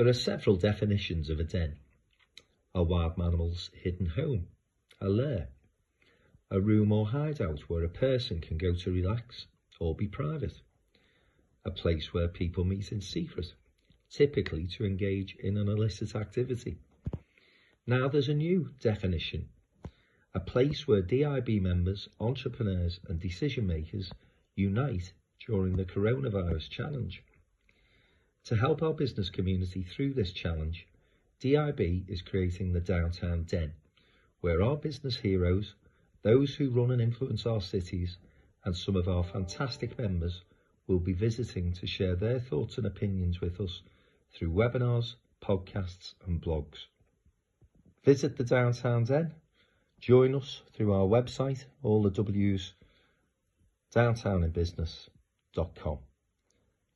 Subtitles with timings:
[0.00, 1.76] There are several definitions of a den.
[2.74, 4.48] A wild animal's hidden home,
[4.98, 5.50] a lair,
[6.50, 9.44] a room or hideout where a person can go to relax
[9.78, 10.62] or be private,
[11.66, 13.52] a place where people meet in secret,
[14.08, 16.78] typically to engage in an illicit activity.
[17.86, 19.50] Now there's a new definition,
[20.32, 24.10] a place where DIB members, entrepreneurs and decision makers
[24.56, 25.12] unite
[25.46, 27.22] during the coronavirus challenge.
[28.44, 30.86] To help our business community through this challenge,
[31.40, 33.72] DIB is creating the Downtown Den,
[34.40, 35.74] where our business heroes,
[36.22, 38.18] those who run and influence our cities,
[38.64, 40.42] and some of our fantastic members
[40.86, 43.82] will be visiting to share their thoughts and opinions with us
[44.32, 46.86] through webinars, podcasts, and blogs.
[48.04, 49.32] Visit the Downtown Den,
[50.00, 52.74] join us through our website, all the W's,
[53.94, 55.98] downtowninbusiness.com.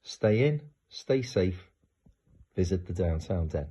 [0.02, 0.60] Stay in,
[0.94, 1.70] stay safe,
[2.54, 3.66] visit the Downtown Den.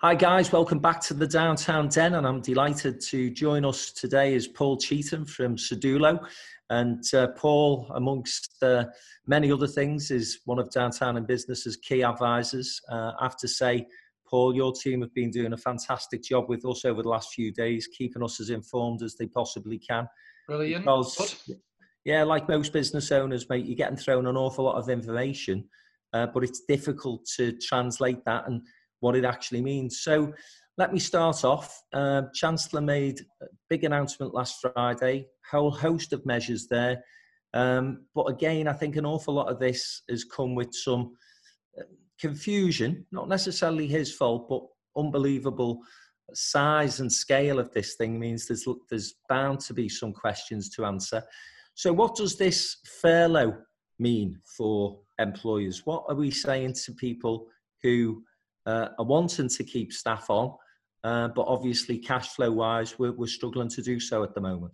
[0.00, 0.50] Hi, guys.
[0.50, 4.78] Welcome back to the Downtown Den, and I'm delighted to join us today is Paul
[4.78, 6.26] Cheetham from Sedulo.
[6.70, 8.86] And uh, Paul, amongst uh,
[9.26, 12.80] many other things, is one of Downtown in Business's key advisors.
[12.90, 13.86] Uh, I have to say,
[14.26, 17.52] Paul, your team have been doing a fantastic job with us over the last few
[17.52, 20.08] days, keeping us as informed as they possibly can.
[20.48, 20.84] Brilliant.
[20.84, 21.50] Because,
[22.06, 25.68] yeah, like most business owners, mate, you're getting thrown an awful lot of information,
[26.12, 28.62] uh, but it's difficult to translate that and
[29.00, 30.00] what it actually means.
[30.02, 30.32] So
[30.78, 31.82] let me start off.
[31.92, 37.02] Uh, Chancellor made a big announcement last Friday, whole host of measures there.
[37.54, 41.12] Um, but again, I think an awful lot of this has come with some
[41.78, 41.82] uh,
[42.18, 44.62] confusion, not necessarily his fault, but
[44.96, 45.80] unbelievable
[46.34, 50.84] size and scale of this thing means there's, there's bound to be some questions to
[50.84, 51.22] answer.
[51.74, 53.56] So, what does this furlough
[54.02, 55.86] mean for employers?
[55.86, 57.46] What are we saying to people
[57.82, 58.22] who
[58.66, 60.54] uh, are wanting to keep staff on,
[61.04, 64.72] uh, but obviously cash flow wise, we're, we're struggling to do so at the moment.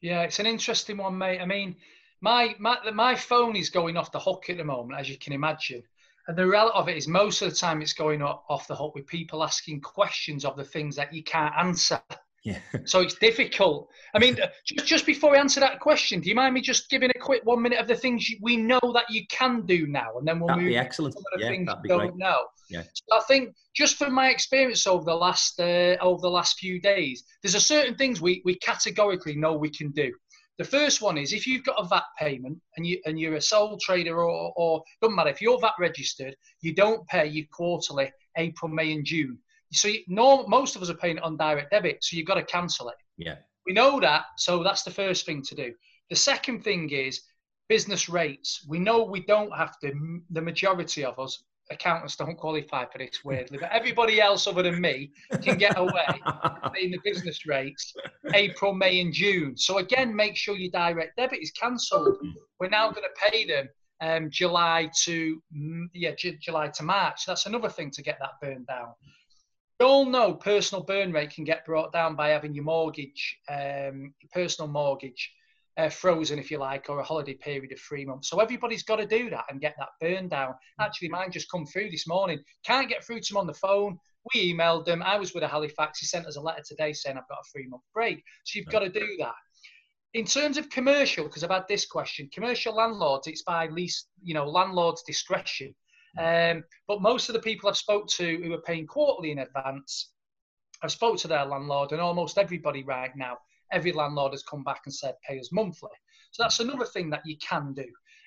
[0.00, 1.40] Yeah, it's an interesting one, mate.
[1.40, 1.76] I mean,
[2.22, 5.32] my my my phone is going off the hook at the moment, as you can
[5.32, 5.82] imagine.
[6.26, 8.94] And the reality of it is, most of the time, it's going off the hook
[8.94, 12.00] with people asking questions of the things that you can't answer.
[12.42, 12.58] Yeah.
[12.84, 13.88] So it's difficult.
[14.14, 17.10] I mean, just just before we answer that question, do you mind me just giving
[17.10, 20.26] a quick one minute of the things we know that you can do now, and
[20.26, 21.14] then we'll that'd move be excellent.
[21.14, 22.38] to the yeah, things that'd be don't know.
[22.70, 22.82] Yeah.
[22.94, 26.80] So I think just from my experience over the last uh, over the last few
[26.80, 30.10] days, there's a certain things we we categorically know we can do.
[30.56, 33.40] The first one is if you've got a VAT payment and you and you're a
[33.42, 38.12] sole trader or or doesn't matter if you're VAT registered, you don't pay your quarterly
[38.36, 39.38] April, May, and June.
[39.72, 42.34] So you, no, most of us are paying it on direct debit, so you've got
[42.34, 42.96] to cancel it.
[43.16, 43.36] Yeah.
[43.66, 45.72] We know that, so that's the first thing to do.
[46.08, 47.20] The second thing is
[47.68, 48.64] business rates.
[48.68, 49.92] We know we don't have to.
[50.30, 54.80] The majority of us accountants don't qualify for this weirdly, but everybody else other than
[54.80, 56.20] me can get away
[56.74, 57.94] paying the business rates
[58.34, 59.56] April, May, and June.
[59.56, 62.18] So again, make sure your direct debit is cancelled.
[62.58, 63.68] We're now going to pay them
[64.00, 65.40] um, July to
[65.94, 67.24] yeah J- July to March.
[67.26, 68.88] That's another thing to get that burned down.
[69.80, 74.12] We all know personal burn rate can get brought down by having your mortgage, um,
[74.20, 75.32] your personal mortgage,
[75.78, 78.28] uh, frozen, if you like, or a holiday period of three months.
[78.28, 80.54] So everybody's got to do that and get that burn down.
[80.78, 82.40] Actually, mine just come through this morning.
[82.62, 83.98] Can't get through to them on the phone.
[84.34, 85.02] We emailed them.
[85.02, 86.00] I was with a Halifax.
[86.00, 88.22] He sent us a letter today saying I've got a three month break.
[88.44, 89.34] So you've got to do that.
[90.12, 94.34] In terms of commercial, because I've had this question, commercial landlords, it's by lease, you
[94.34, 95.74] know, landlord's discretion.
[96.18, 100.12] Um, but most of the people I've spoke to who are paying quarterly in advance,
[100.82, 103.38] I've spoke to their landlord, and almost everybody right now,
[103.72, 105.90] every landlord has come back and said pay us monthly.
[106.32, 107.86] So that's another thing that you can do.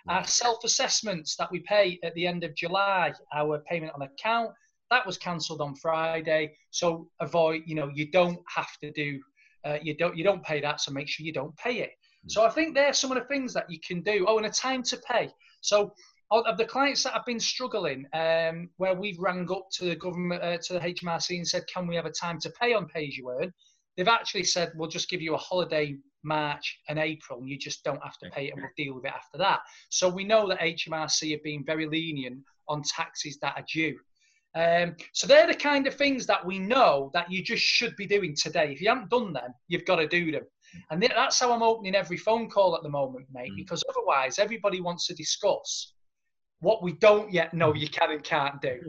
[0.10, 4.52] Our self-assessments that we pay at the end of July, our payment on account,
[4.90, 6.56] that was cancelled on Friday.
[6.72, 9.20] So avoid, you know, you don't have to do,
[9.66, 10.82] uh, you don't you don't pay that.
[10.82, 11.92] So make sure you don't pay it.
[12.28, 14.26] So I think there's some of the things that you can do.
[14.28, 15.30] Oh, and a time to pay.
[15.62, 15.94] So
[16.42, 20.42] of the clients that have been struggling, um, where we've rang up to the government,
[20.42, 23.08] uh, to the HMRC and said, can we have a time to pay on pay
[23.08, 23.54] as you earn?
[23.96, 27.84] They've actually said, we'll just give you a holiday March and April, and you just
[27.84, 29.60] don't have to pay it, and we'll deal with it after that.
[29.90, 33.98] So we know that HMRC have been very lenient on taxes that are due.
[34.56, 38.06] Um, so they're the kind of things that we know that you just should be
[38.06, 38.72] doing today.
[38.72, 40.44] If you haven't done them, you've got to do them.
[40.90, 43.58] And that's how I'm opening every phone call at the moment, mate, Mm.
[43.58, 45.94] because otherwise everybody wants to discuss
[46.64, 48.80] what we don't yet know you can and can't do.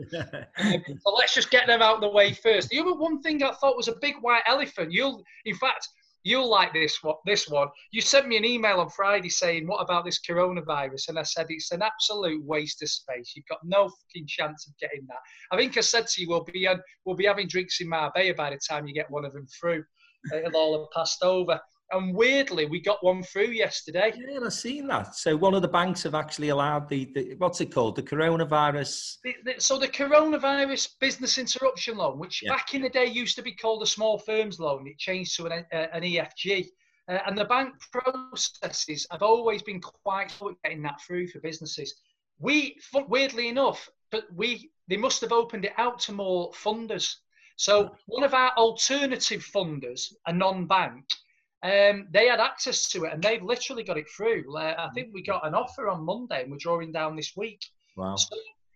[0.57, 2.69] Um, so let's just get them out of the way first.
[2.69, 4.91] The other one thing I thought was a big white elephant.
[4.91, 5.87] You'll, in fact,
[6.25, 7.17] You'll like this one.
[7.27, 7.67] This one.
[7.91, 11.45] You sent me an email on Friday saying, "What about this coronavirus?" And I said,
[11.49, 13.33] "It's an absolute waste of space.
[13.35, 15.19] You've got no fucking chance of getting that."
[15.51, 18.33] I think I said to you, "We'll be on, we'll be having drinks in Marbella
[18.33, 19.85] by the time you get one of them through.
[20.33, 21.61] It'll all have passed over."
[21.91, 24.11] And weirdly, we got one through yesterday.
[24.15, 25.15] Yeah, I've seen that.
[25.15, 29.17] So one of the banks have actually allowed the, the what's it called, the coronavirus.
[29.23, 32.55] The, the, so the coronavirus business interruption loan, which Yeah.
[32.55, 35.45] back in the day used to be called a small firms loan, it changed to
[35.45, 36.67] an, uh, an EFG.
[37.07, 41.39] Uh, and the bank processes have always been quite slow at getting that through for
[41.39, 41.93] businesses.
[42.39, 42.77] We,
[43.07, 47.15] weirdly enough, but we they must have opened it out to more funders.
[47.57, 51.05] So one of our alternative funders, a non-bank,
[51.65, 54.55] um, they had access to it and they've literally got it through.
[54.55, 57.59] Uh, I think we got an offer on Monday and we're drawing down this week.
[57.97, 58.15] Wow.
[58.17, 58.35] So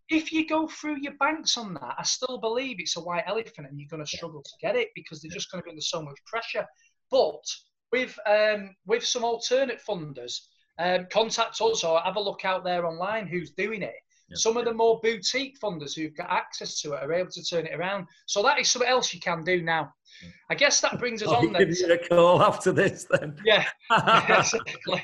[0.10, 3.68] if you go through your banks on that, I still believe it's a white elephant
[3.70, 5.82] and you're going to struggle to get it because they're just going to be under
[5.82, 6.66] so much pressure.
[7.12, 7.44] But
[7.92, 10.40] with um, with some alternate funders,
[10.80, 13.96] um, contact us or have a look out there online who's doing it.
[14.30, 14.36] Yeah.
[14.36, 17.66] Some of the more boutique funders who've got access to it are able to turn
[17.66, 18.08] it around.
[18.28, 19.94] So that is something else you can do now.
[20.50, 21.68] I guess that brings us I'll oh, on then.
[21.68, 23.36] give you a call after this then.
[23.46, 25.02] Yeah, exactly.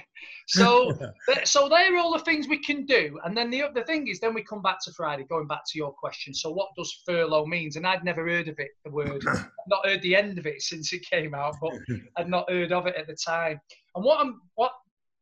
[0.48, 0.92] So,
[1.44, 4.34] so they're all the things we can do, and then the other thing is, then
[4.34, 5.26] we come back to Friday.
[5.30, 7.76] Going back to your question, so what does furlough means?
[7.76, 9.24] And I'd never heard of it, the word,
[9.68, 11.74] not heard the end of it since it came out, but
[12.18, 13.60] I'd not heard of it at the time.
[13.96, 14.72] And what I'm, what,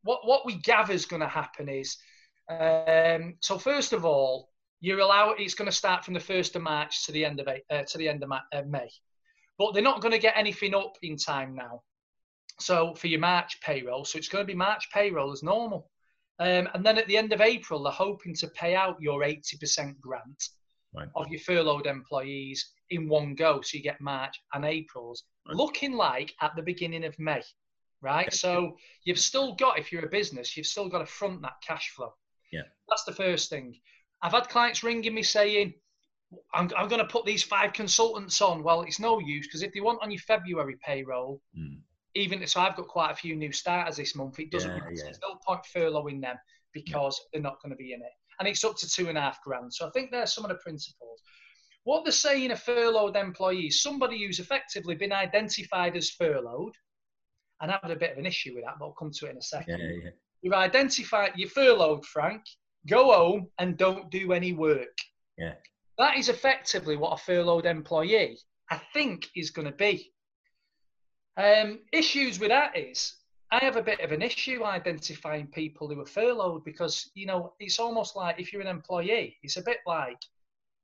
[0.02, 1.96] what, what we gather is going to happen is,
[2.48, 4.50] um, so first of all,
[4.80, 5.36] you're allowed.
[5.38, 7.98] It's going to start from the first of March to the end of uh, to
[7.98, 8.88] the end of uh, May,
[9.58, 11.82] but they're not going to get anything up in time now.
[12.60, 15.90] So for your March payroll, so it's going to be March payroll as normal.
[16.38, 20.00] Um, and then at the end of April, they're hoping to pay out your 80%
[20.00, 20.48] grant
[20.92, 21.08] Right.
[21.16, 23.60] of your furloughed employees in one go.
[23.62, 25.56] So you get March and April's, Right.
[25.56, 27.42] looking like at the beginning of May,
[28.00, 28.28] right?
[28.28, 28.36] Okay.
[28.36, 31.90] So you've still got, if you're a business, you've still got to front that cash
[31.90, 32.14] flow.
[32.54, 32.62] Yeah.
[32.88, 33.74] That's the first thing.
[34.22, 35.74] I've had clients ringing me saying,
[36.52, 38.62] I'm, I'm going to put these five consultants on.
[38.62, 41.78] Well, it's no use because if they want on your February payroll, Mm.
[42.14, 44.38] even so I've got quite a few new starters this month.
[44.38, 44.92] It doesn't Yeah, matter.
[44.94, 45.04] yeah.
[45.04, 46.36] There's no point furloughing them
[46.72, 48.12] because they're not going to be in it.
[48.38, 49.72] And it's up to two and a half grand.
[49.72, 51.20] So I think there's some of the principles.
[51.84, 56.74] What they're saying a furloughed employee somebody who's effectively been identified as furloughed.
[57.60, 59.30] And I've had a bit of an issue with that, but I'll come to it
[59.30, 59.78] in a second.
[59.78, 60.10] Yeah, yeah.
[60.44, 62.42] You've identified you're furloughed, Frank.
[62.86, 64.94] Go home and don't do any work.
[65.38, 65.54] Yeah.
[65.96, 68.38] That is effectively what a furloughed employee,
[68.70, 70.12] I think, is going to be.
[71.38, 73.14] Um, issues with that is
[73.50, 77.54] I have a bit of an issue identifying people who are furloughed because you know
[77.58, 80.18] it's almost like if you're an employee, it's a bit like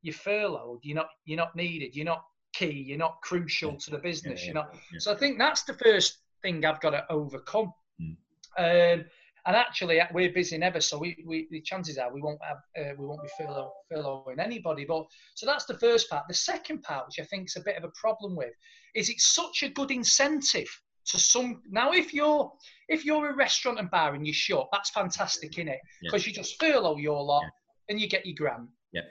[0.00, 0.80] you're furloughed.
[0.82, 1.94] You're not you're not needed.
[1.94, 2.24] You're not
[2.54, 2.82] key.
[2.88, 3.78] You're not crucial Yeah.
[3.84, 4.40] to the business.
[4.40, 4.98] Yeah, You're not yeah.
[5.00, 7.74] so I think that's the first thing I've got to overcome.
[8.00, 8.16] Mm.
[8.58, 9.04] Um,
[9.46, 12.94] and actually, we're busy never, so we, we the chances are we won't have uh,
[12.98, 14.84] we won't be furlough, furloughing anybody.
[14.84, 16.26] But so that's the first part.
[16.28, 18.52] The second part, which I think is a bit of a problem with,
[18.94, 20.68] is it's such a good incentive
[21.06, 21.62] to some.
[21.70, 22.52] Now, if you're
[22.88, 25.68] if you're a restaurant and bar and you're shut, that's fantastic, is it?
[25.68, 25.78] Yeah.
[26.02, 27.48] Because you just furlough your lot Yeah.
[27.90, 28.68] and you get your grant.
[28.92, 29.02] Yeah.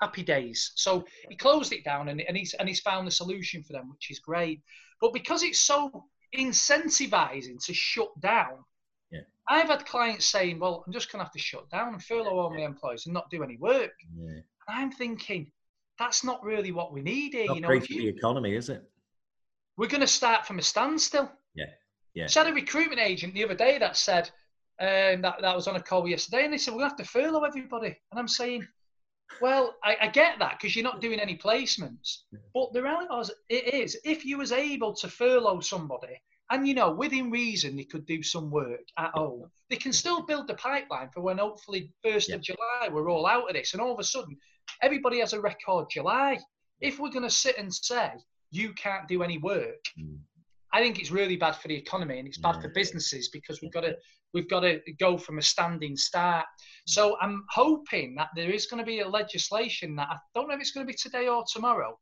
[0.00, 0.72] Happy days.
[0.74, 3.90] So he closed it down and, and he's and he's found a solution for them,
[3.90, 4.60] which is great.
[5.00, 6.04] But because it's so
[6.36, 8.64] incentivizing to shut down,
[9.10, 9.20] Yeah.
[9.48, 12.38] I've had clients saying, "Well, I'm just going to have to shut down and furlough
[12.38, 14.30] all my employees and not do any work." yeah.
[14.30, 15.50] And I'm thinking,
[15.98, 17.46] that's not really what we need here.
[17.46, 18.84] Not you know, great for the economy, is it?
[19.78, 21.30] we're going to start from a standstill.
[21.54, 21.66] Yeah,
[22.12, 22.26] yeah.
[22.26, 24.28] So I had a recruitment agent the other day that said
[24.80, 27.06] um, that that was on a call yesterday, and they said we're going to have
[27.06, 27.96] to furlough everybody.
[28.10, 28.66] And I'm saying,
[29.40, 32.18] well, I, I get that because you're not doing any placements,
[32.52, 36.20] but the reality is, it is if you was able to furlough somebody.
[36.50, 39.50] And you know, within reason, they could do some work at home.
[39.68, 43.48] They can still build the pipeline for when hopefully first of July we're all out
[43.48, 44.36] of this, and all of a sudden
[44.82, 46.38] everybody has a record July.
[46.80, 48.12] If we're going to sit and say
[48.50, 50.18] you can't do any work, Mm.
[50.72, 53.72] I think it's really bad for the economy and it's bad for businesses because we've
[53.72, 53.96] got to
[54.34, 56.44] we've got to go from a standing start.
[56.86, 60.54] So I'm hoping that there is going to be a legislation that I don't know
[60.54, 61.98] if it's going to be today or tomorrow,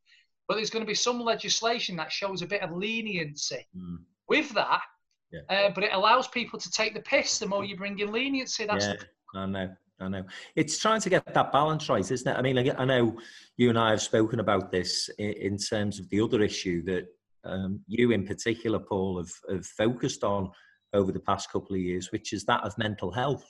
[0.49, 3.99] but there's going to be some legislation that shows a bit of leniency Mm.
[4.29, 4.81] With that.
[5.33, 5.41] Yeah.
[5.49, 8.65] Uh, but it allows people to take the piss the more you bring in leniency.
[8.65, 8.95] That's yeah,
[9.35, 10.25] the, I know, I know.
[10.55, 12.37] It's trying to get that balance right, isn't it?
[12.37, 13.19] I mean, I, I know
[13.57, 17.07] you and I have spoken about this in, in terms of the other issue that
[17.45, 20.51] um, you, in particular, Paul, have, have focused on
[20.93, 23.45] over the past couple of years, which is that of mental health.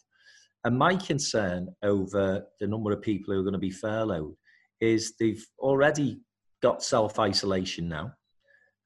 [0.64, 4.34] And my concern over the number of people who are going to be furloughed
[4.80, 6.20] is they've already
[6.62, 8.12] got self isolation now.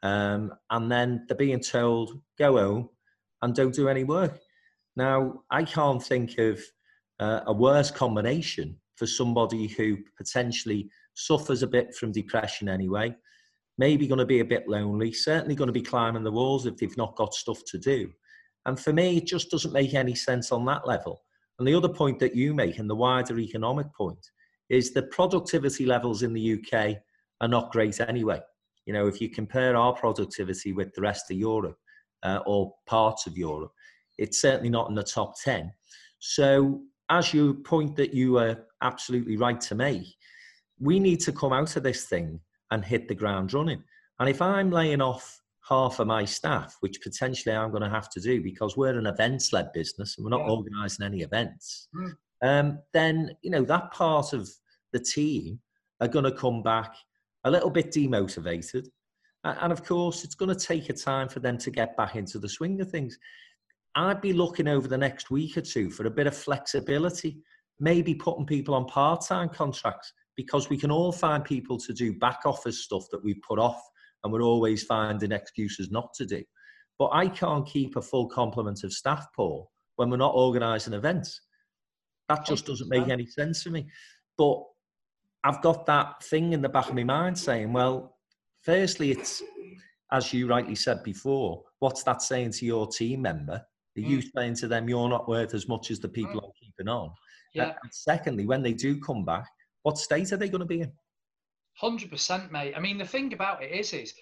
[0.02, 2.88] Um, and then they're being told go home
[3.42, 4.38] and don't do any work.
[4.96, 6.60] Now, I can't think of
[7.20, 13.14] uh, a worse combination for somebody who potentially suffers a bit from depression anyway,
[13.78, 16.76] maybe going to be a bit lonely, certainly going to be climbing the walls if
[16.76, 18.10] they've not got stuff to do.
[18.66, 21.22] And for me, it just doesn't make any sense on that level.
[21.58, 24.30] And the other point that you make, and the wider economic point,
[24.68, 26.96] is the productivity levels in the UK
[27.40, 28.40] are not great anyway.
[28.90, 31.78] You know, if you compare our productivity with the rest of Europe
[32.24, 33.70] uh, or parts of Europe,
[34.18, 35.72] it's certainly not in the top 10.
[36.18, 40.12] So, as you point that you are absolutely right to make,
[40.80, 42.40] we need to come out of this thing
[42.72, 43.80] and hit the ground running.
[44.18, 48.10] And if I'm laying off half of my staff, which potentially I'm going to have
[48.10, 50.52] to do because we're an events led business and we're not yeah.
[50.52, 52.10] organising any events, mm.
[52.42, 54.50] um, then, you know, that part of
[54.92, 55.60] the team
[56.00, 56.96] are going to come back
[57.44, 58.86] a little bit demotivated.
[59.44, 62.38] And of course, it's going to take a time for them to get back into
[62.38, 63.18] the swing of things.
[63.94, 67.38] I'd be looking over the next week or two for a bit of flexibility,
[67.80, 72.12] maybe putting people on part time contracts because we can all find people to do
[72.12, 73.80] back office stuff that we've put off
[74.22, 76.42] and we're always finding excuses not to do.
[76.98, 81.40] But I can't keep a full complement of staff, Paul, when we're not organising events.
[82.28, 83.88] That just doesn't make any sense to me.
[84.36, 84.62] But
[85.44, 88.16] I've got that thing in the back of my mind saying, well,
[88.62, 89.42] firstly, it's
[90.12, 93.62] as you rightly said before, what's that saying to your team member?
[93.96, 94.30] Are you mm.
[94.34, 96.44] saying to them, you're not worth as much as the people mm.
[96.44, 97.10] I'm keeping on?
[97.54, 97.74] Yeah.
[97.82, 99.46] And secondly, when they do come back,
[99.82, 100.92] what state are they going to be in?
[101.74, 102.74] Hundred percent, mate.
[102.76, 104.14] I mean, the thing about it is, is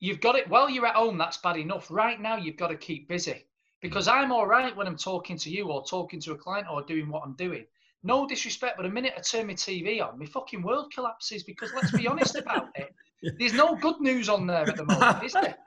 [0.00, 1.18] you've got it while you're at home.
[1.18, 1.90] That's bad enough.
[1.90, 3.44] Right now, you've got to keep busy
[3.82, 6.82] because I'm all right when I'm talking to you or talking to a client or
[6.82, 7.66] doing what I'm doing.
[8.02, 11.72] No disrespect, but a minute I turn my TV on, my fucking world collapses because
[11.74, 12.94] let's be honest about it.
[13.38, 15.56] There's no good news on there at the moment, is there?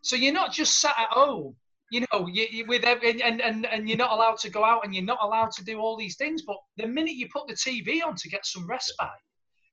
[0.00, 1.56] So you're not just sat at home,
[1.90, 4.84] you know, you, you, with every, and, and and you're not allowed to go out
[4.84, 6.42] and you're not allowed to do all these things.
[6.42, 9.08] But the minute you put the TV on to get some respite,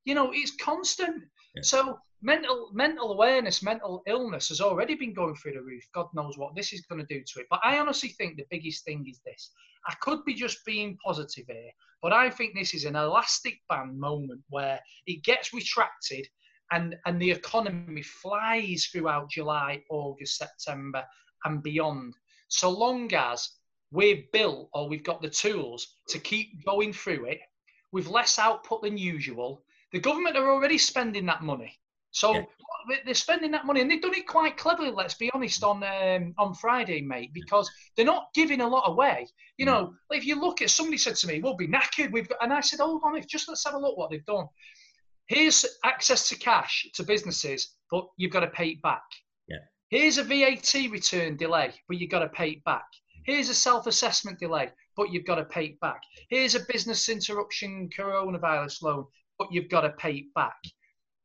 [0.05, 1.23] you know, it's constant.
[1.55, 1.61] Yeah.
[1.63, 5.83] So mental mental awareness, mental illness has already been going through the roof.
[5.93, 7.47] God knows what this is going to do to it.
[7.49, 9.51] But I honestly think the biggest thing is this.
[9.87, 11.71] I could be just being positive here,
[12.01, 16.27] but I think this is an elastic band moment where it gets retracted
[16.71, 21.03] and, and the economy flies throughout July, August, September,
[21.43, 22.15] and beyond.
[22.47, 23.47] So long as
[23.91, 27.39] we're built or we've got the tools to keep going through it
[27.91, 29.63] with less output than usual,
[29.95, 31.79] the government are already spending that money.
[32.11, 32.43] So yeah.
[33.05, 34.91] they're spending that money, and they've done it quite cleverly.
[34.91, 39.27] Let's be honest on um, on Friday, mate, because they're not giving a lot away.
[39.57, 40.17] You know, mm.
[40.17, 42.59] if you look at somebody said to me, "We'll be knackered," we've got, and I
[42.59, 44.47] said, "Hold on, if just let's have a look what they've done."
[45.27, 49.03] Here's access to cash to businesses, but you've got to pay it back.
[49.47, 49.63] Yeah.
[49.89, 52.85] Here's a VAT return delay, but you've got to pay it back.
[53.23, 56.01] Here's a self-assessment delay, but you've got to pay it back.
[56.29, 59.05] Here's a business interruption coronavirus loan,
[59.37, 60.57] but you've got to pay it back.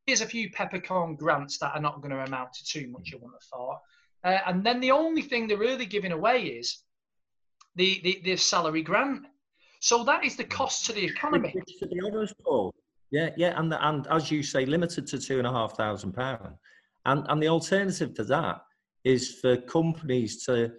[0.05, 3.17] Here's a few peppercorn grants that are not going to amount to too much, I
[3.17, 3.79] wouldn't have thought.
[4.23, 6.79] Uh, and then the only thing they're really giving away is
[7.75, 9.25] the, the, the salary grant.
[9.79, 11.53] So that is the cost to the economy.
[11.79, 12.73] To be honest, Paul,
[13.09, 16.13] yeah, yeah, and the, and as you say, limited to two and a half thousand
[16.13, 16.53] pound,
[17.05, 18.61] and and the alternative to that
[19.03, 20.71] is for companies to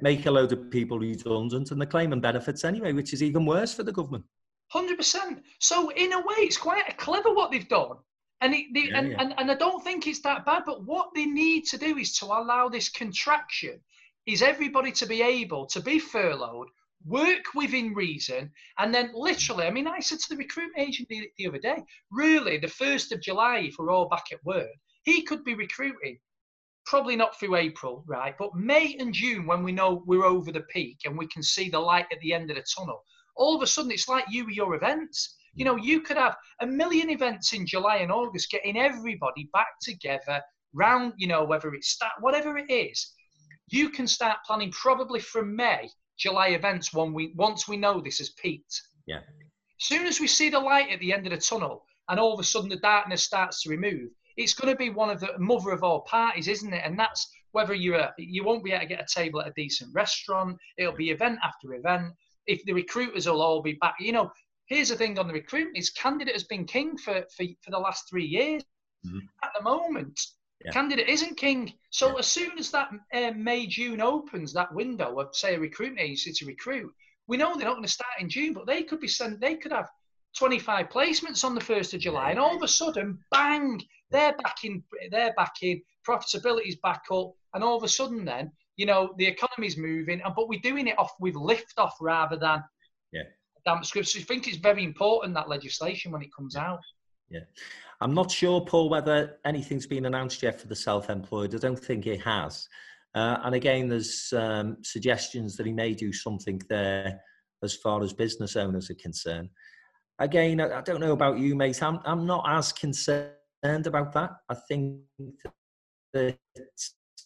[0.00, 3.74] make a load of people redundant and they're claiming benefits anyway, which is even worse
[3.74, 4.24] for the government.
[4.70, 5.42] Hundred percent.
[5.58, 7.96] So in a way, it's quite clever what they've done,
[8.40, 9.16] and it, they, yeah, and, yeah.
[9.18, 10.62] and and I don't think it's that bad.
[10.64, 13.80] But what they need to do is to allow this contraction.
[14.26, 16.68] Is everybody to be able to be furloughed
[17.04, 21.28] work within reason, and then literally, I mean, I said to the recruitment agent the,
[21.38, 24.68] the other day, really, the 1st of July, if we're all back at work,
[25.04, 26.18] he could be recruiting.
[26.86, 28.34] Probably not through April, right?
[28.38, 31.68] But May and June, when we know we're over the peak and we can see
[31.68, 33.04] the light at the end of the tunnel,
[33.40, 35.36] all of a sudden it's like you with your events.
[35.54, 39.66] You know, you could have a million events in July and August getting everybody back
[39.82, 40.40] together
[40.74, 43.14] round, you know, whether it's start, whatever it is.
[43.68, 48.18] You can start planning probably from May July events when we once we know this
[48.18, 48.80] has peaked.
[49.06, 49.20] Yeah.
[49.78, 52.40] Soon as we see the light at the end of the tunnel, and all of
[52.40, 55.70] a sudden the darkness starts to remove, it's going to be one of the mother
[55.70, 56.82] of all parties, isn't it?
[56.84, 59.52] And that's whether you're a, you won't be able to get a table at a
[59.56, 60.58] decent restaurant.
[60.76, 62.12] It'll be event after event.
[62.46, 64.30] If the recruiters will all be back, you know.
[64.66, 67.78] Here's the thing on the recruitment: is candidate has been king for for, for the
[67.78, 68.62] last three years.
[69.04, 69.18] Mm-hmm.
[69.42, 70.20] At the moment,
[70.64, 70.72] yeah.
[70.72, 71.72] Candidate isn't king.
[71.90, 72.18] So yeah.
[72.18, 76.32] as soon as that uh, May June opens that window of say a recruitment agency
[76.32, 76.92] to recruit,
[77.26, 79.40] we know they're not going to start in June, but they could be sent.
[79.40, 79.88] They could have
[80.36, 83.80] 25 placements on the 1st of July, and all of a sudden, bang,
[84.10, 88.52] they're back in, they're back in, profitability's back up, and all of a sudden, then,
[88.80, 92.64] you know, the economy's moving, but we're doing it off with lift off rather than
[93.12, 93.24] yeah.
[93.66, 94.14] damp scripts.
[94.14, 96.80] So I think it's very important that legislation when it comes out.
[97.28, 97.40] Yeah.
[98.00, 101.54] I'm not sure, Paul, whether anything's been announced yet for the self employed.
[101.54, 102.66] I don't think it has.
[103.14, 107.20] Uh, and again, there's um, suggestions that he may do something there
[107.62, 109.50] as far as business owners are concerned.
[110.20, 111.82] Again, I, I don't know about you, mate.
[111.82, 114.30] I'm, I'm not as concerned about that.
[114.48, 115.02] I think
[116.14, 116.38] that,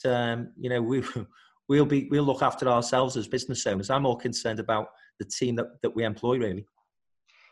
[0.06, 1.02] um, you know, we,
[1.68, 3.90] we'll, be, we'll look after ourselves as business owners.
[3.90, 6.66] I'm more concerned about the team that, that we employ, really.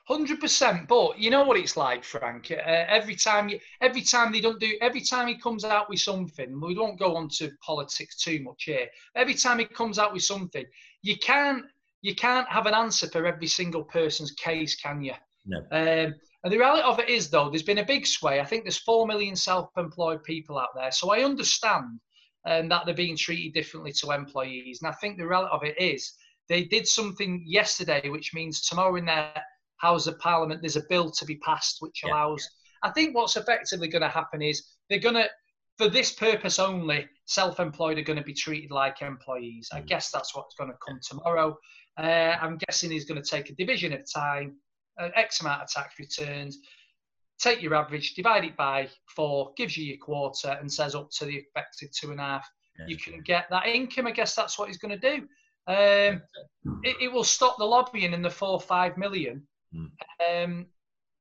[0.09, 2.51] Hundred percent, but you know what it's like, Frank.
[2.51, 6.01] Uh, every time, you, every time they don't do, every time he comes out with
[6.01, 8.89] something, we won't go on to politics too much here.
[9.15, 10.65] Every time he comes out with something,
[11.03, 11.65] you can't,
[12.01, 15.15] you can't have an answer for every single person's case, can you?
[15.47, 15.59] No.
[15.71, 18.41] Um, and the reality of it is, though, there's been a big sway.
[18.41, 22.01] I think there's four million self-employed people out there, so I understand
[22.47, 24.81] um, that they're being treated differently to employees.
[24.83, 26.13] And I think the reality of it is,
[26.49, 29.33] they did something yesterday, which means tomorrow in their
[29.77, 32.47] House of Parliament, there's a bill to be passed which allows.
[32.83, 35.29] I think what's effectively going to happen is they're going to,
[35.79, 39.69] for this purpose only, self-employed are going to be treated like employees.
[39.73, 39.87] I mm.
[39.87, 41.57] guess that's what's going to come tomorrow.
[41.97, 44.57] Uh, I'm guessing he's going to take a division of time,
[45.01, 46.59] uh, X amount of tax returns,
[47.43, 51.25] take your average, divide it by four, gives you your quarter, and says up to
[51.25, 52.51] the expected two and a half.
[52.79, 52.87] Yeah.
[52.89, 54.07] You can get that income.
[54.07, 55.29] I guess that's what he's going to do.
[55.67, 56.23] Um,
[56.83, 60.45] it, it, will stop the lobbying in the four five million mm.
[60.45, 60.67] um,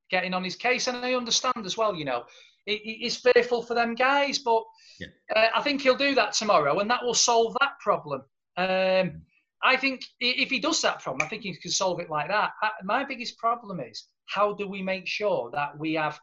[0.10, 0.88] getting on his case.
[0.88, 2.24] And I understand as well, you know,
[2.66, 4.64] it, it's fearful for them guys, but
[5.00, 5.08] yeah.
[5.36, 8.24] uh, I think he'll do that tomorrow and that will solve that problem.
[8.58, 9.22] Um, mm.
[9.64, 12.52] I think if he does that problem, I think he can solve it like that.
[12.84, 16.20] My biggest problem is how do we make sure that we have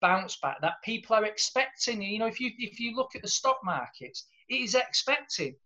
[0.00, 2.00] bounce back that people are expecting?
[2.00, 5.56] You know, if you if you look at the stock markets, it is expecting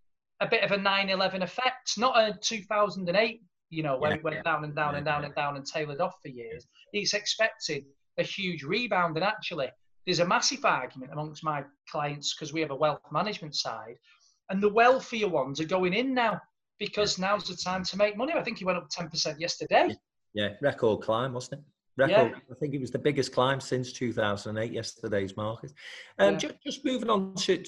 [0.40, 4.36] a bit of a 9/11 effect, not a 2008 you know, when yeah, it went
[4.36, 4.42] yeah.
[4.42, 6.66] down and down and down and down and tailored off for years.
[6.92, 7.86] It's expecting
[8.18, 9.16] a huge rebound.
[9.16, 9.68] And actually,
[10.04, 13.96] there's a massive argument amongst my clients because we have a wealth management side,
[14.50, 16.38] and the wealthier ones are going in now
[16.82, 18.32] because now's the time to make money.
[18.32, 19.96] I think he went up 10% yesterday.
[20.34, 21.66] Yeah, record climb, wasn't it?
[21.96, 22.32] Record.
[22.32, 22.38] Yeah.
[22.50, 25.72] I think it was the biggest climb since 2008, yesterday's market.
[26.18, 26.38] Um, yeah.
[26.38, 27.62] just, just moving on to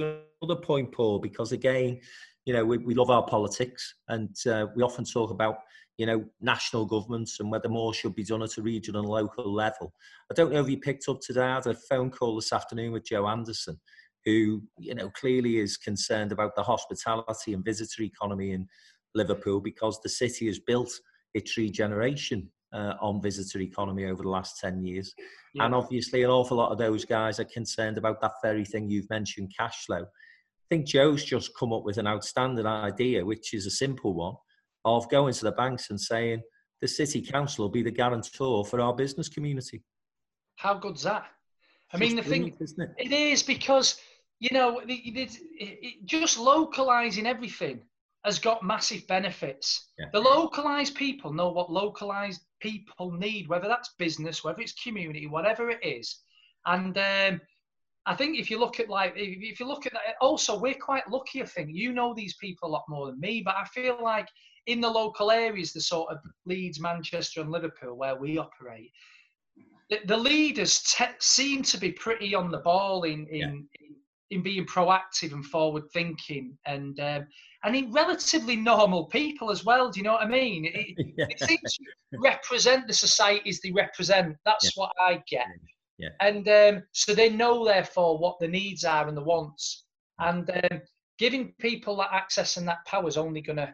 [0.00, 2.00] another point, Paul, because again,
[2.44, 5.58] you know, we, we love our politics and uh, we often talk about,
[5.96, 9.54] you know, national governments and whether more should be done at a regional and local
[9.54, 9.92] level.
[10.28, 12.90] I don't know if you picked up today, I had a phone call this afternoon
[12.90, 13.78] with Joe Anderson,
[14.26, 18.66] who, you know, clearly is concerned about the hospitality and visitor economy in
[19.14, 20.92] Liverpool because the city has built
[21.32, 25.14] its regeneration uh, on visitor economy over the last 10 years.
[25.54, 25.64] Yeah.
[25.64, 29.08] And obviously, an awful lot of those guys are concerned about that very thing you've
[29.08, 30.02] mentioned cash flow.
[30.02, 34.34] I think Joe's just come up with an outstanding idea, which is a simple one,
[34.84, 36.42] of going to the banks and saying
[36.80, 39.84] the city council will be the guarantor for our business community.
[40.56, 41.26] How good's that?
[41.92, 42.90] I mean, the thing isn't it?
[42.98, 44.00] it is because
[44.40, 47.80] you know it, it, it, just localizing everything
[48.24, 49.92] has got massive benefits.
[49.98, 50.06] Yeah.
[50.12, 55.70] The localized people know what localized people need, whether that's business, whether it's community, whatever
[55.70, 56.20] it is,
[56.66, 56.96] and.
[56.98, 57.40] Um,
[58.08, 61.10] I think if you look at like if you look at that, also we're quite
[61.10, 61.42] lucky.
[61.42, 64.28] I think you know these people a lot more than me, but I feel like
[64.66, 68.92] in the local areas, the sort of Leeds, Manchester, and Liverpool where we operate,
[69.90, 73.46] the, the leaders te- seem to be pretty on the ball in in, yeah.
[73.48, 73.96] in,
[74.30, 77.26] in being proactive and forward thinking, and um,
[77.64, 79.90] and in relatively normal people as well.
[79.90, 80.64] Do you know what I mean?
[80.64, 81.26] It, yeah.
[81.28, 84.36] it seems to represent the societies they represent.
[84.44, 84.80] That's yeah.
[84.80, 85.46] what I get.
[85.98, 86.10] Yeah.
[86.20, 89.84] And um, so they know, therefore, what the needs are and the wants.
[90.18, 90.80] And um,
[91.18, 93.72] giving people that access and that power is only going to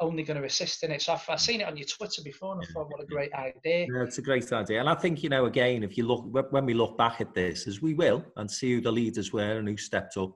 [0.00, 1.02] only going to assist in it.
[1.02, 3.32] So I've, I've, seen it on your Twitter before, and I thought, what a great
[3.32, 3.86] idea.
[3.92, 6.66] Yeah, it's a great idea, and I think you know, again, if you look when
[6.66, 9.68] we look back at this, as we will, and see who the leaders were and
[9.68, 10.32] who stepped up,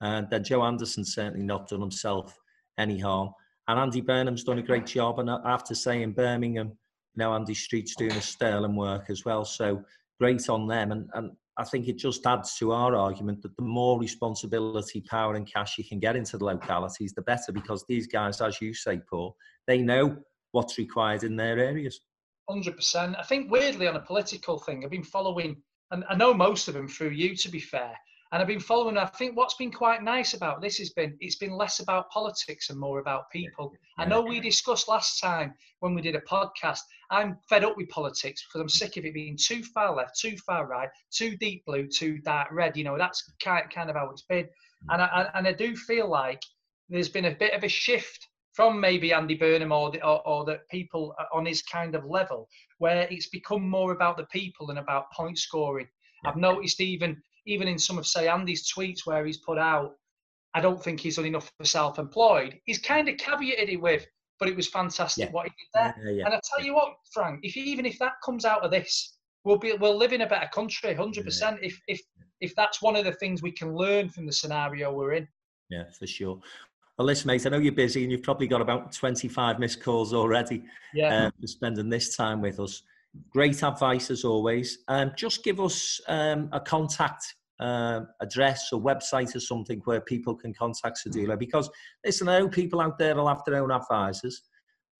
[0.00, 2.36] and then Joe Anderson certainly not done himself
[2.78, 3.30] any harm,
[3.68, 7.18] and Andy Burnham's done a great job, and I have to say in Birmingham, you
[7.18, 9.44] know, Andy Street's doing a sterling work as well.
[9.44, 9.84] So
[10.18, 10.92] great on them.
[10.92, 15.34] And, and I think it just adds to our argument that the more responsibility, power,
[15.34, 18.72] and cash you can get into the localities, the better, because these guys, as you
[18.72, 19.36] say, Paul,
[19.66, 20.16] they know
[20.52, 22.00] what's required in their areas.
[22.48, 23.18] 100%.
[23.18, 26.74] I think weirdly on a political thing, I've been following, and I know most of
[26.74, 27.92] them through you, to be fair.
[28.32, 28.96] And I've been following.
[28.96, 32.70] I think what's been quite nice about this has been it's been less about politics
[32.70, 33.74] and more about people.
[33.98, 36.80] I know we discussed last time when we did a podcast.
[37.10, 40.34] I'm fed up with politics because I'm sick of it being too far left, too
[40.46, 42.74] far right, too deep blue, too dark red.
[42.74, 44.48] You know, that's kind kind of how it's been.
[44.88, 46.40] And I and I do feel like
[46.88, 50.44] there's been a bit of a shift from maybe Andy Burnham or the, or, or
[50.46, 54.78] the people on his kind of level, where it's become more about the people than
[54.78, 55.88] about point scoring.
[56.24, 59.92] I've noticed even even in some of say Andy's tweets where he's put out,
[60.54, 62.58] I don't think he's done enough for self-employed.
[62.64, 64.06] He's kind of caveated it with,
[64.38, 65.32] but it was fantastic yeah.
[65.32, 65.94] what he did there.
[66.04, 68.70] Yeah, yeah, and I tell you what, Frank, if even if that comes out of
[68.70, 71.58] this, we'll be we'll live in a better country, hundred percent.
[71.62, 72.00] If if
[72.40, 75.28] if that's one of the things we can learn from the scenario we're in.
[75.70, 76.40] Yeah, for sure.
[76.98, 80.12] Well, listen, mate, I know you're busy and you've probably got about 25 missed calls
[80.12, 81.26] already yeah.
[81.26, 82.82] um, for spending this time with us.
[83.30, 84.78] Great advice as always.
[84.88, 90.34] Um, just give us um, a contact uh, address or website or something where people
[90.34, 91.70] can contact Sedulo because
[92.04, 94.42] listen, I know people out there will have their own advisors,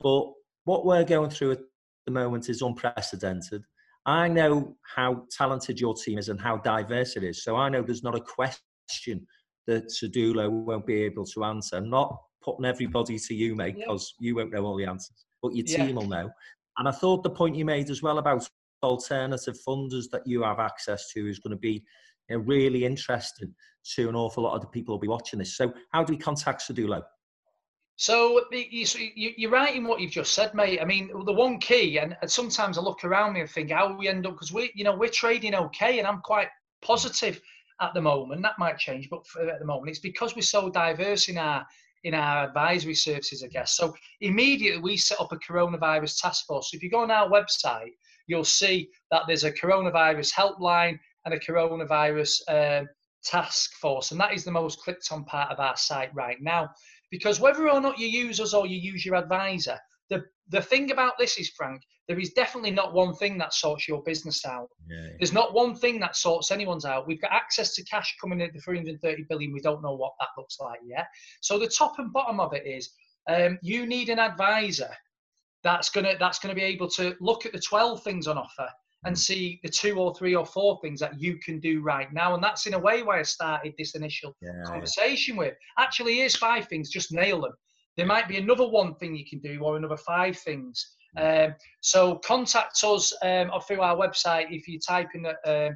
[0.01, 0.27] but
[0.65, 1.59] what we're going through at
[2.07, 3.63] the moment is unprecedented.
[4.05, 7.43] I know how talented your team is and how diverse it is.
[7.43, 9.27] So I know there's not a question
[9.67, 11.77] that Sedulo won't be able to answer.
[11.77, 14.29] I'm not putting everybody to you, mate, because yeah.
[14.29, 16.31] you won't know all the answers, but your team will know.
[16.79, 18.49] And I thought the point you made as well about
[18.83, 21.83] alternative funders that you have access to is going to be
[22.29, 23.55] you know, really interesting
[23.95, 25.57] to an awful lot of the people who'll be watching this.
[25.57, 27.03] So, how do we contact Sedulo?
[27.97, 30.81] So you're right in what you've just said, mate.
[30.81, 34.09] I mean, the one key, and sometimes I look around me and think how we
[34.09, 36.49] end up because we, you know, we're trading okay, and I'm quite
[36.81, 37.41] positive
[37.81, 38.43] at the moment.
[38.43, 41.67] That might change, but at the moment, it's because we're so diverse in our
[42.05, 43.77] in our advisory services, I guess.
[43.77, 46.71] So immediately we set up a coronavirus task force.
[46.71, 47.93] So if you go on our website,
[48.27, 52.89] you'll see that there's a coronavirus helpline and a coronavirus um,
[53.25, 56.69] task force, and that is the most clicked on part of our site right now.
[57.11, 60.91] Because whether or not you use us or you use your advisor, the the thing
[60.91, 64.69] about this is, Frank, there is definitely not one thing that sorts your business out.
[64.89, 65.09] Yeah.
[65.19, 67.07] There's not one thing that sorts anyone's out.
[67.07, 69.53] We've got access to cash coming in at the 330 billion.
[69.53, 71.07] We don't know what that looks like yet.
[71.41, 72.91] So the top and bottom of it is,
[73.29, 74.91] um, you need an advisor
[75.63, 78.69] that's gonna that's gonna be able to look at the 12 things on offer
[79.05, 82.35] and see the two or three or four things that you can do right now.
[82.35, 85.55] And that's in a way why I started this initial yeah, conversation with.
[85.79, 87.53] Actually, here's five things, just nail them.
[87.97, 90.95] There might be another one thing you can do or another five things.
[91.17, 95.71] Um, so contact us um, through our website if you type in, uh, uh,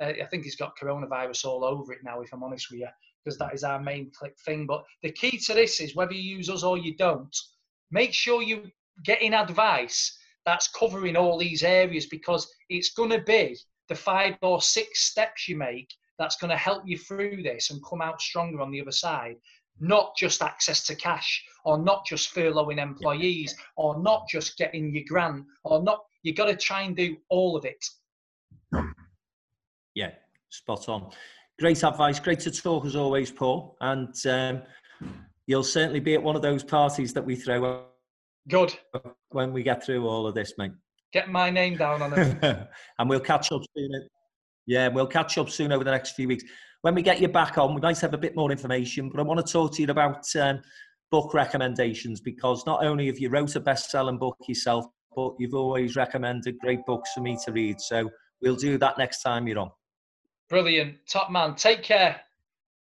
[0.00, 2.88] I think it's got coronavirus all over it now, if I'm honest with you,
[3.24, 4.66] because that is our main click thing.
[4.66, 7.36] But the key to this is whether you use us or you don't,
[7.90, 8.70] make sure you
[9.04, 13.56] get in advice that's covering all these areas because it's going to be
[13.88, 17.84] the five or six steps you make that's going to help you through this and
[17.84, 19.36] come out stronger on the other side
[19.80, 25.04] not just access to cash or not just furloughing employees or not just getting your
[25.08, 27.84] grant or not you got to try and do all of it
[29.94, 30.10] yeah
[30.50, 31.10] spot on
[31.58, 34.62] great advice great to talk as always paul and um,
[35.46, 37.84] you'll certainly be at one of those parties that we throw
[38.48, 38.74] Good.
[39.30, 40.72] When we get through all of this, mate.
[41.12, 42.68] Get my name down on it.
[42.98, 44.08] and we'll catch up soon.
[44.66, 46.44] Yeah, we'll catch up soon over the next few weeks.
[46.82, 49.24] When we get you back on, we might have a bit more information, but I
[49.24, 50.60] want to talk to you about um,
[51.10, 54.86] book recommendations because not only have you wrote a best-selling book yourself,
[55.16, 57.80] but you've always recommended great books for me to read.
[57.80, 58.08] So
[58.40, 59.70] we'll do that next time you're on.
[60.48, 60.96] Brilliant.
[61.08, 61.56] Top man.
[61.56, 62.20] Take care.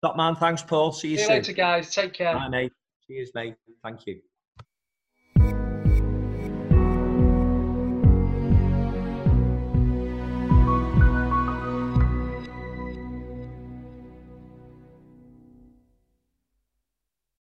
[0.04, 0.36] Top man.
[0.36, 0.92] Thanks, Paul.
[0.92, 1.36] See you, See you soon.
[1.36, 1.94] later, guys.
[1.94, 2.34] Take care.
[2.34, 2.72] Bye, mate.
[3.06, 3.54] Cheers, mate.
[3.82, 4.20] Thank you.